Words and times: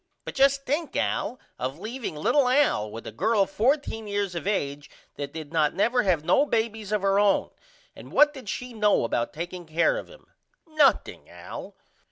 But 0.25 0.33
just 0.33 0.65
think 0.65 0.95
Al 0.95 1.39
of 1.59 1.77
leaveing 1.77 2.15
little 2.15 2.47
Al 2.49 2.89
with 2.89 3.05
a 3.05 3.11
girl 3.11 3.45
14 3.45 4.07
years 4.07 4.33
of 4.33 4.47
age 4.47 4.89
that 5.13 5.31
did 5.31 5.53
not 5.53 5.75
never 5.75 6.01
have 6.01 6.25
no 6.25 6.43
babys 6.43 6.91
of 6.91 7.03
her 7.03 7.19
own! 7.19 7.51
And 7.95 8.11
what 8.11 8.33
did 8.33 8.49
she 8.49 8.73
know 8.73 9.03
about 9.03 9.31
taking 9.31 9.67
care 9.67 9.97
of 9.99 10.07
him? 10.07 10.25
Nothing 10.65 11.29
Al. 11.29 11.75